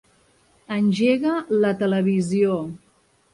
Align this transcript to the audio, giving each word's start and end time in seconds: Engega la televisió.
Engega 0.75 1.33
la 1.67 1.73
televisió. 1.83 2.57